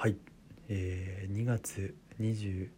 [0.00, 0.16] はい、
[0.68, 2.68] えー、2月26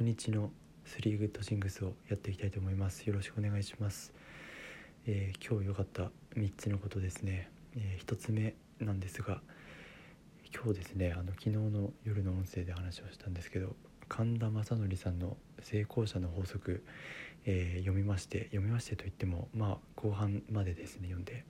[0.00, 0.50] 日の
[0.86, 3.02] スリーグッドシングスをやっていきたいと思います。
[3.02, 4.14] よろしくお願いします、
[5.04, 9.42] えー今日良かった3つのことですね、え1つ目なんですが
[10.50, 13.76] 今日ですねあの昨日の夜の音声で話をしたんですけど
[14.08, 16.86] 神田正則さんの「成功者の法則」
[17.44, 21.44] えー読みまして読みましてといってもまあ後半までですね読んで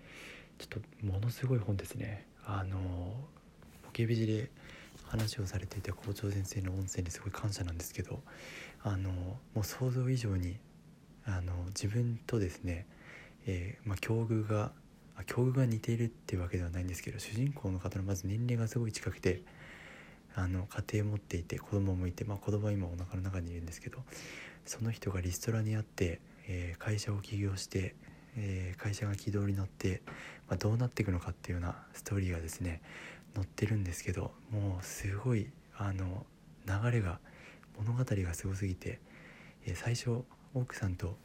[0.58, 2.26] ちょっとものすごい本ですね。
[2.44, 3.41] あのポ
[3.92, 4.50] ケビジで
[5.06, 8.20] 話をされていた校長先生の音声にすごい感謝なんですけど
[8.82, 10.56] あのもう想像以上に
[11.24, 12.86] あの自分とですね、
[13.46, 14.72] えーまあ、境遇が
[15.26, 19.42] 境遇が似ているっていうわけではないんですけど主人公の方のまず年齢がすごい近くて
[20.34, 23.98] あの家庭を持っていて子供もいて、まあ、子供は今お腹の中にいるんですけど
[24.64, 27.94] その人がリストラにあって、えー会社を起業して、
[28.36, 30.02] えー会社が軌道に乗って、
[30.48, 32.80] まあ、どうなっていくのかっていうようなストーリーがですね
[33.34, 36.26] 載ってるんですけどもうすごいあの
[36.66, 37.18] 流れが
[37.78, 39.00] 物語がすごすぎて、
[39.66, 40.22] え最初
[40.54, 41.16] 奥さんと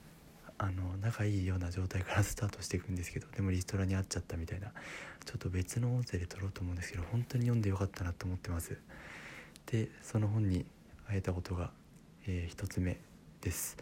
[0.57, 4.71] あの仲いいような状態から スタートしていくんですけどでもリストラに会っちゃったみたいな
[5.25, 8.77] ちょっと別の音声で撮ろうと思うんですけど本当に読んでよかったなと思ってます。
[9.67, 10.65] でその本に
[11.07, 11.73] 会えたことが、
[12.25, 12.99] え1つ目
[13.41, 13.77] です。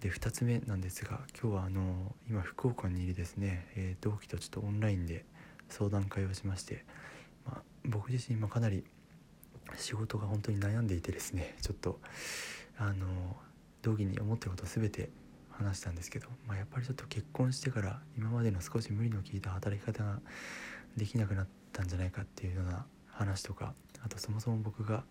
[0.00, 5.24] で2つ目なんですが今日はあの今福岡にいるですね、えー同期とちょっとオンラインで
[5.68, 6.84] 相談会をしまして、
[7.90, 8.84] 僕自身今かなり
[9.76, 12.00] 仕事が本当に悩んでいてですねちょっと
[12.78, 13.36] あの
[13.82, 15.10] 同期に思ってることを全て
[15.50, 20.20] 話したんですけど、まあ、やっぱりちょっと結婚してから今までの少し無理の効いた働き方が
[20.96, 25.04] できなくなったんじゃないかっていうような話とかあとそもそも僕が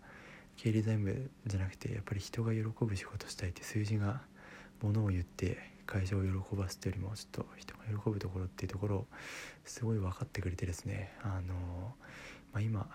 [0.58, 4.22] 経理財務じゃなくてやっぱり人が喜ぶ仕事したいって数字が
[4.82, 9.08] ものを言って会社を喜ばすというよりもちょっと人が喜ぶところっていうところを
[9.66, 11.94] すごい分かってくれてですねあの、
[12.54, 12.88] まあ、今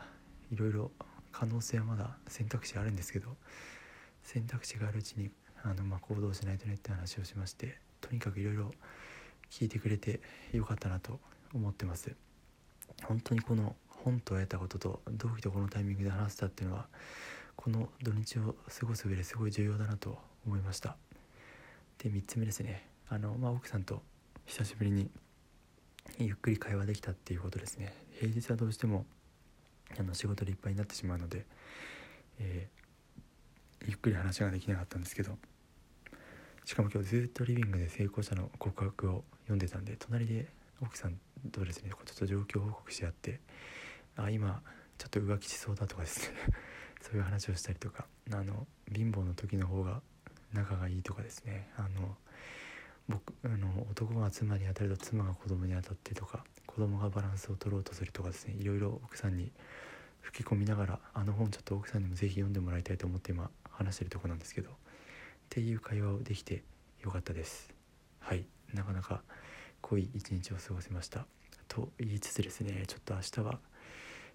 [0.53, 0.91] いろいろ
[1.33, 3.29] 可能性はまだ選択肢あるんですけど
[4.23, 5.31] 選択肢があるうちに
[5.63, 8.71] あの、まあ、行動しないとねって話をしましてとにかくいろいろ
[9.51, 10.21] 聞いてくれて
[10.53, 11.19] よかったなと
[11.55, 12.15] 思ってます。
[13.05, 16.87] 本当にこの本と会えたことと同期とこのタイミングで話せたっていうのは
[17.57, 20.97] この土日を過ごす上ですごい重要だなと思いました。
[21.99, 22.87] で3つ目ですね。
[23.09, 24.03] あの、まあ、奥さんと
[24.47, 25.09] 久しぶりに
[26.19, 27.95] ゆっくり会話できたっていうことですね。
[28.19, 29.07] 平日はどうしても
[29.99, 31.47] あの仕事でいっぱいになってしまうので、
[32.39, 32.85] えー
[33.87, 35.33] ゆっくり話ができなかったんですけど
[36.65, 40.49] しかも今日ずっとリビングで成功者の告白を読んでたんで隣で
[40.81, 41.19] 奥さん
[41.53, 43.41] とですねちょっと状況報告し合って
[44.17, 44.63] あ今
[44.97, 46.37] ちょっと浮気しそうだとかですね
[47.03, 50.01] そういう話をしたりとかあの貧乏の時の方が
[50.53, 52.17] 仲がいいとかですねあの
[53.09, 59.53] 僕あの男が妻に当たると妻が子供に当たってとか子供がバランスを取ろうとするとかですねいろいろ奥さんに
[60.21, 64.73] 吹き込みながらあの本ちょっと奥さんにもぜひ読んでもらいたいと思って今話してるとこなんですけどっ
[65.51, 66.65] ていう会話をできて
[67.03, 67.69] よかったです。
[68.19, 68.45] はい。
[68.73, 69.23] なかなか
[69.83, 71.27] 濃い一日を過ごせました。
[71.69, 73.59] と言いつつですねちょっと明日は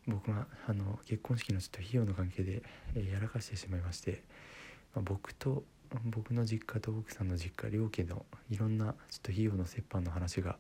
[0.08, 2.64] 僕があの結婚式のちょっと費用の関係で、
[2.96, 4.24] えーやらかしてしまいまして、
[4.96, 5.64] まあ僕と
[6.06, 10.58] 僕の実家と奥さんの実家両家のいろんなちょっと費用の折半の話が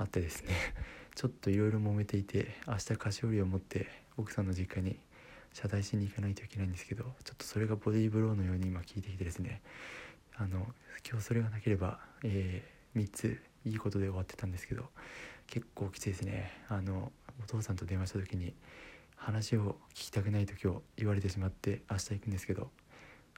[0.00, 0.54] あってですね。
[1.14, 4.98] ちょっといろいろ揉めていて明日菓子折りを持って奥さんの実家に
[5.52, 9.60] 謝罪しに行かないといけないんですけどちょっとそれがボディーブローのように今聞いてきてですね。
[10.36, 10.74] あの
[11.06, 12.62] 今日それがなければ、え
[12.96, 14.88] 3ついいことで終わってたんですけど
[15.46, 16.50] 結構きついですね。
[16.68, 17.12] あの
[17.42, 18.54] お父さんと電話した時に
[19.16, 22.70] 話を聞きたくないと今日言われてしまって明日行くんですけど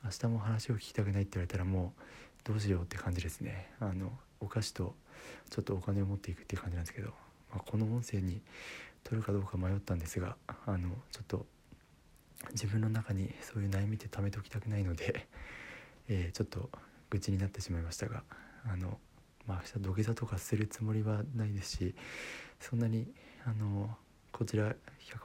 [0.05, 2.03] 明日も話を聞きたくないって言われたらもう
[2.45, 3.73] どうしようって感じですね。
[3.81, 4.95] あのお菓子と
[5.51, 7.09] ちょっとお金を持っていくっていう感じなんですけど、
[7.51, 8.41] まあ、この音声に
[9.05, 10.37] 取るかどうか迷ったんですが
[10.67, 11.47] あのちょっと
[12.51, 15.29] 自分の中にそういう悩みって貯めておきたくないので、
[16.09, 16.71] えーちょっと
[17.11, 18.25] 愚痴になってしまいましたが
[18.65, 18.99] あの
[19.47, 21.95] まあ明日土下座とかするつもりはないですし
[22.59, 23.07] そんなに
[23.45, 23.97] あの
[24.33, 24.75] こちら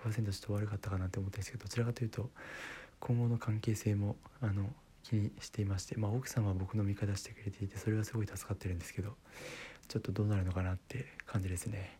[0.04, 2.30] 100%ちょっと悪かったかなって思ったんですけどどちらかというと
[3.00, 4.70] 今後の関係性もあの
[5.08, 9.14] 気にしていまして、まあ、奥さんは僕の味方してくれていてそれはすごい助かってるんですけど
[9.88, 11.98] ちょっとどうなるのかなって感じですね。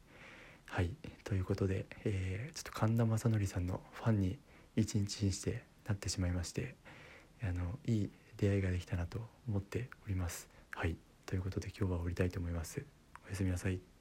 [0.66, 0.92] はい
[1.24, 4.38] ということで、えーちょっと神田正則さんのファンに
[4.76, 6.76] 一日にしてなってしまいまして
[7.42, 10.50] あのいい出会いができたなと思っております。
[10.72, 12.86] はいということで今日は降りたいと思います。
[13.26, 13.97] おやすみなさい。